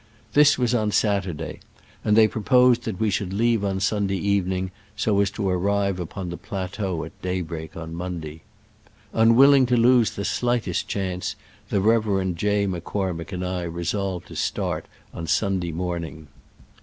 This 0.33 0.57
was 0.57 0.73
on 0.73 0.89
Saturday, 0.91 1.59
and 2.03 2.17
they 2.17 2.27
proposed 2.27 2.85
that 2.85 2.99
we 2.99 3.11
should 3.11 3.31
leave 3.33 3.63
on 3.63 3.79
Sun 3.79 4.07
day 4.07 4.15
evening, 4.15 4.71
so 4.95 5.21
as 5.21 5.29
to 5.29 5.47
arrive 5.47 5.99
upon 5.99 6.31
the 6.31 6.37
plateau 6.37 7.03
at 7.05 7.11
daybreak 7.21 7.77
on 7.77 7.93
Monday. 7.93 8.41
Un 9.13 9.35
willing 9.35 9.67
to 9.67 9.77
lose 9.77 10.15
the 10.15 10.25
slightest 10.25 10.87
chance, 10.87 11.35
the 11.69 11.81
Rev. 11.81 12.33
J. 12.33 12.65
M'Cormick 12.65 13.31
and 13.31 13.45
I 13.45 13.61
resolved 13.61 14.27
to 14.29 14.35
start 14.35 14.87
on 15.13 15.27
Sunday 15.27 15.71
morning. 15.71 16.27